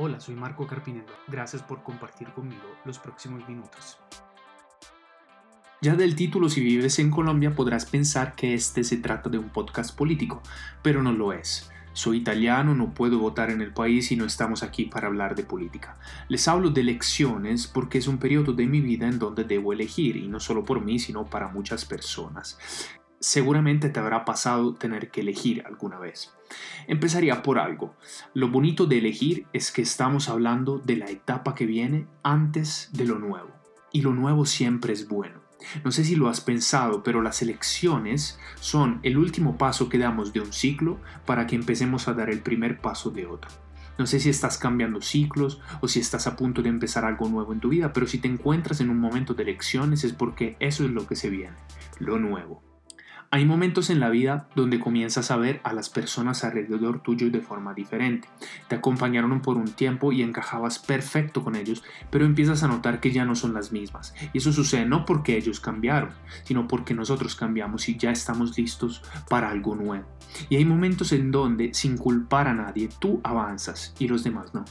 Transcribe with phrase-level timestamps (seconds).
[0.00, 1.12] Hola, soy Marco Carpinero.
[1.26, 3.98] Gracias por compartir conmigo los próximos minutos.
[5.82, 9.48] Ya del título, si vives en Colombia, podrás pensar que este se trata de un
[9.48, 10.40] podcast político,
[10.84, 11.68] pero no lo es.
[11.94, 15.42] Soy italiano, no puedo votar en el país y no estamos aquí para hablar de
[15.42, 15.98] política.
[16.28, 20.16] Les hablo de elecciones porque es un periodo de mi vida en donde debo elegir,
[20.16, 22.56] y no solo por mí, sino para muchas personas.
[23.20, 26.32] Seguramente te habrá pasado tener que elegir alguna vez.
[26.86, 27.96] Empezaría por algo.
[28.32, 33.04] Lo bonito de elegir es que estamos hablando de la etapa que viene antes de
[33.04, 33.50] lo nuevo.
[33.92, 35.40] Y lo nuevo siempre es bueno.
[35.84, 40.32] No sé si lo has pensado, pero las elecciones son el último paso que damos
[40.32, 43.50] de un ciclo para que empecemos a dar el primer paso de otro.
[43.98, 47.52] No sé si estás cambiando ciclos o si estás a punto de empezar algo nuevo
[47.52, 50.84] en tu vida, pero si te encuentras en un momento de elecciones es porque eso
[50.84, 51.56] es lo que se viene,
[51.98, 52.67] lo nuevo.
[53.30, 57.42] Hay momentos en la vida donde comienzas a ver a las personas alrededor tuyo de
[57.42, 58.26] forma diferente.
[58.68, 63.12] Te acompañaron por un tiempo y encajabas perfecto con ellos, pero empiezas a notar que
[63.12, 64.14] ya no son las mismas.
[64.32, 66.12] Y eso sucede no porque ellos cambiaron,
[66.44, 70.06] sino porque nosotros cambiamos y ya estamos listos para algo nuevo.
[70.48, 74.64] Y hay momentos en donde, sin culpar a nadie, tú avanzas y los demás no.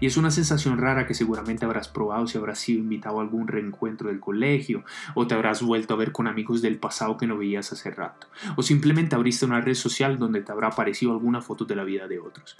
[0.00, 3.48] Y es una sensación rara que seguramente habrás probado si habrás sido invitado a algún
[3.48, 4.84] reencuentro del colegio,
[5.14, 8.28] o te habrás vuelto a ver con amigos del pasado que no veías hace rato,
[8.56, 12.08] o simplemente abriste una red social donde te habrá aparecido alguna foto de la vida
[12.08, 12.56] de otros.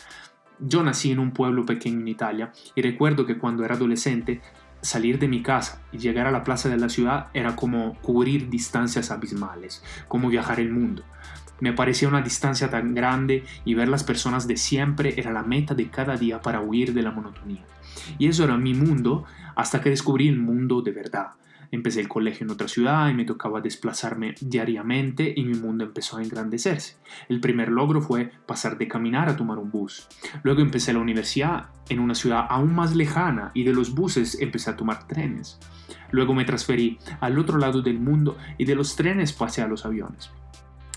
[0.60, 4.40] Yo nací en un pueblo pequeño en Italia y recuerdo que cuando era adolescente
[4.80, 8.48] salir de mi casa y llegar a la plaza de la ciudad era como cubrir
[8.48, 11.04] distancias abismales, como viajar el mundo.
[11.60, 15.74] Me parecía una distancia tan grande y ver las personas de siempre era la meta
[15.74, 17.64] de cada día para huir de la monotonía.
[18.18, 19.24] Y eso era mi mundo
[19.56, 21.30] hasta que descubrí el mundo de verdad.
[21.70, 26.16] Empecé el colegio en otra ciudad y me tocaba desplazarme diariamente y mi mundo empezó
[26.16, 26.96] a engrandecerse.
[27.28, 30.08] El primer logro fue pasar de caminar a tomar un bus.
[30.44, 34.70] Luego empecé la universidad en una ciudad aún más lejana y de los buses empecé
[34.70, 35.58] a tomar trenes.
[36.10, 39.84] Luego me transferí al otro lado del mundo y de los trenes pasé a los
[39.84, 40.30] aviones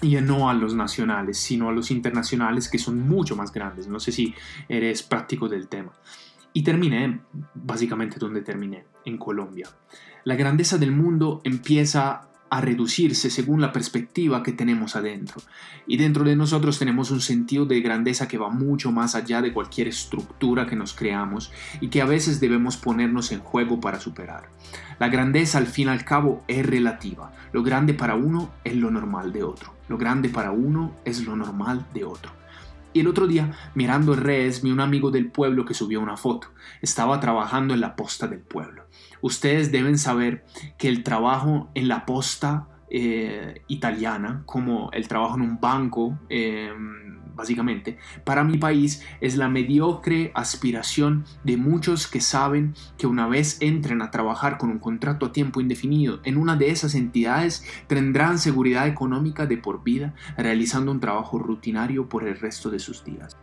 [0.01, 3.87] y no a los nacionales, sino a los internacionales que son mucho más grandes.
[3.87, 4.33] No sé si
[4.67, 5.91] eres práctico del tema.
[6.53, 7.21] Y terminé
[7.53, 9.69] básicamente donde terminé, en Colombia.
[10.23, 15.41] La grandeza del mundo empieza a reducirse según la perspectiva que tenemos adentro.
[15.87, 19.53] Y dentro de nosotros tenemos un sentido de grandeza que va mucho más allá de
[19.53, 24.49] cualquier estructura que nos creamos y que a veces debemos ponernos en juego para superar.
[24.99, 27.31] La grandeza al fin y al cabo es relativa.
[27.53, 29.73] Lo grande para uno es lo normal de otro.
[29.87, 32.40] Lo grande para uno es lo normal de otro.
[32.93, 36.49] Y el otro día, mirando redes, vi un amigo del pueblo que subió una foto.
[36.81, 38.85] Estaba trabajando en la posta del pueblo.
[39.21, 40.45] Ustedes deben saber
[40.77, 46.73] que el trabajo en la posta eh, italiana, como el trabajo en un banco, eh,
[47.35, 53.57] básicamente, para mi país es la mediocre aspiración de muchos que saben que una vez
[53.61, 58.39] entren a trabajar con un contrato a tiempo indefinido en una de esas entidades tendrán
[58.39, 63.37] seguridad económica de por vida realizando un trabajo rutinario por el resto de sus días.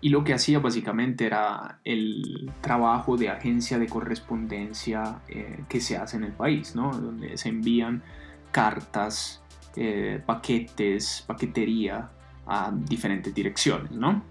[0.00, 5.96] Y lo que hacía básicamente era el trabajo de agencia de correspondencia eh, que se
[5.96, 6.90] hace en el país, ¿no?
[6.90, 8.02] donde se envían
[8.50, 9.44] cartas,
[9.76, 12.10] eh, paquetes, paquetería
[12.46, 14.22] a diferentes direcciones, ¿no?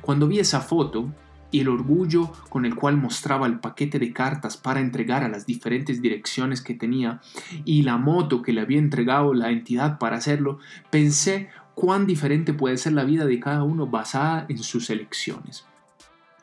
[0.00, 1.12] Cuando vi esa foto
[1.50, 5.46] y el orgullo con el cual mostraba el paquete de cartas para entregar a las
[5.46, 7.20] diferentes direcciones que tenía
[7.64, 10.58] y la moto que le había entregado la entidad para hacerlo,
[10.90, 15.64] pensé cuán diferente puede ser la vida de cada uno basada en sus elecciones.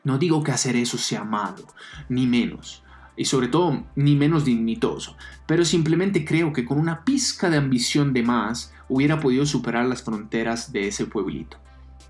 [0.04, 1.66] No digo que hacer eso sea malo,
[2.08, 2.82] ni menos,
[3.14, 5.16] y sobre todo ni menos dignitoso,
[5.46, 10.02] pero simplemente creo que con una pizca de ambición de más hubiera podido superar las
[10.02, 11.56] fronteras de ese pueblito.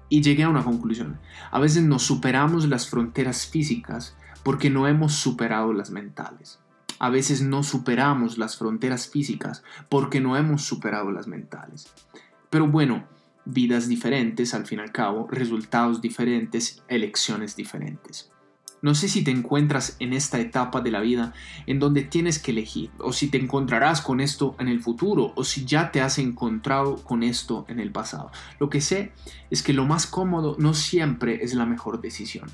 [0.08, 1.20] Y llegué a una conclusión.
[1.52, 6.58] A veces nos superamos las fronteras físicas porque no hemos superado las mentales.
[6.98, 11.86] A veces no superamos las fronteras físicas porque no hemos superado las mentales.
[12.50, 13.04] Pero bueno,
[13.44, 18.32] vidas diferentes al fin y al cabo, resultados diferentes, elecciones diferentes.
[18.82, 21.32] No sé si te encuentras en esta etapa de la vida
[21.66, 25.44] en donde tienes que elegir, o si te encontrarás con esto en el futuro, o
[25.44, 28.32] si ya te has encontrado con esto en el pasado.
[28.58, 29.12] Lo que sé
[29.50, 32.50] es que lo más cómodo no siempre es la mejor decisión.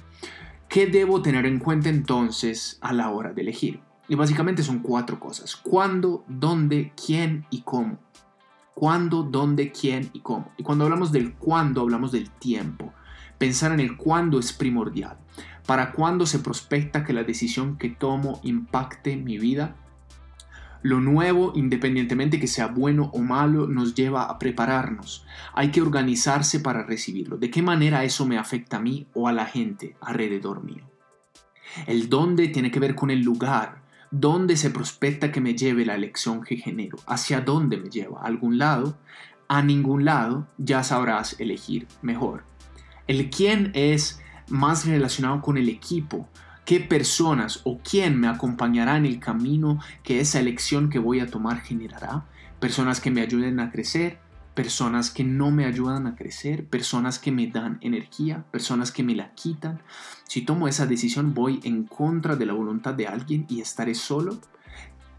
[0.69, 3.81] ¿Qué debo tener en cuenta entonces a la hora de elegir?
[4.07, 5.57] Y básicamente son cuatro cosas.
[5.57, 7.99] ¿Cuándo, dónde, quién y cómo?
[8.75, 10.53] ¿Cuándo, dónde, quién y cómo?
[10.59, 12.93] Y cuando hablamos del cuándo, hablamos del tiempo.
[13.39, 15.19] Pensar en el cuándo es primordial.
[15.67, 19.77] ¿Para cuándo se prospecta que la decisión que tomo impacte mi vida?
[20.83, 25.27] Lo nuevo, independientemente que sea bueno o malo, nos lleva a prepararnos.
[25.53, 27.37] Hay que organizarse para recibirlo.
[27.37, 30.89] ¿De qué manera eso me afecta a mí o a la gente alrededor mío?
[31.87, 35.97] El dónde tiene que ver con el lugar, dónde se prospecta que me lleve la
[35.97, 38.99] elección que genero, hacia dónde me lleva, a algún lado,
[39.49, 42.45] a ningún lado, ya sabrás elegir mejor.
[43.09, 46.29] El quién es más relacionado con el equipo,
[46.67, 51.27] qué personas o quién me acompañará en el camino que esa elección que voy a
[51.27, 52.27] tomar generará,
[52.61, 54.19] personas que me ayuden a crecer,
[54.53, 59.15] personas que no me ayudan a crecer, personas que me dan energía, personas que me
[59.15, 59.81] la quitan.
[60.25, 64.39] Si tomo esa decisión voy en contra de la voluntad de alguien y estaré solo,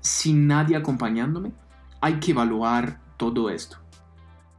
[0.02, 1.54] sin nadie acompañándome.
[2.02, 3.78] Hay que evaluar todo esto.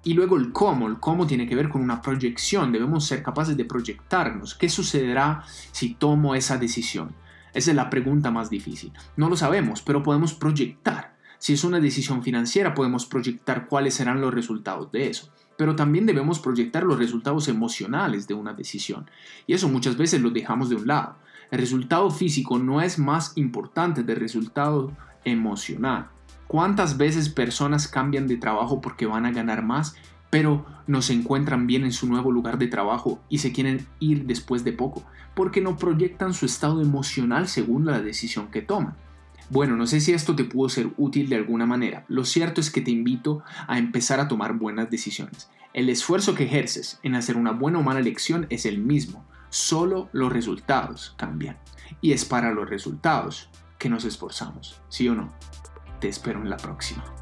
[0.03, 3.57] Y luego el cómo, el cómo tiene que ver con una proyección, debemos ser capaces
[3.57, 4.55] de proyectarnos.
[4.55, 7.15] ¿Qué sucederá si tomo esa decisión?
[7.53, 8.93] Esa es la pregunta más difícil.
[9.17, 11.17] No lo sabemos, pero podemos proyectar.
[11.39, 15.31] Si es una decisión financiera, podemos proyectar cuáles serán los resultados de eso.
[15.57, 19.11] Pero también debemos proyectar los resultados emocionales de una decisión.
[19.47, 21.17] Y eso muchas veces lo dejamos de un lado.
[21.51, 26.09] El resultado físico no es más importante del resultado emocional.
[26.51, 29.95] ¿Cuántas veces personas cambian de trabajo porque van a ganar más,
[30.31, 34.27] pero no se encuentran bien en su nuevo lugar de trabajo y se quieren ir
[34.27, 35.05] después de poco?
[35.37, 38.97] Porque no proyectan su estado emocional según la decisión que toman.
[39.49, 42.05] Bueno, no sé si esto te pudo ser útil de alguna manera.
[42.09, 45.49] Lo cierto es que te invito a empezar a tomar buenas decisiones.
[45.73, 50.09] El esfuerzo que ejerces en hacer una buena o mala elección es el mismo, solo
[50.11, 51.59] los resultados cambian.
[52.01, 55.33] Y es para los resultados que nos esforzamos, ¿sí o no?
[56.01, 57.20] Te espero en la próxima.